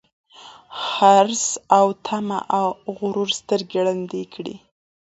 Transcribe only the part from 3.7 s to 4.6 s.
ړندې کړي